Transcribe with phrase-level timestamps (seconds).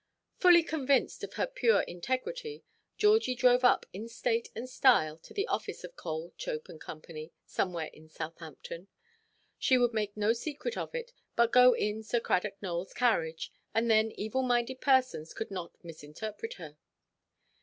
[0.39, 2.63] Fully convinced of her pure integrity,
[2.97, 6.99] Georgie drove up in state and style to the office of Cole, Chope, and Co.,
[7.45, 8.87] somewhere in Southampton.
[9.59, 13.91] She would make no secret of it, but go in Sir Cradock Nowellʼs carriage, and
[13.91, 16.79] then evil–minded persons could not misinterpret her.